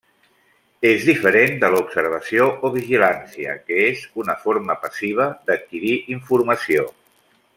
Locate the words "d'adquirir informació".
5.51-6.89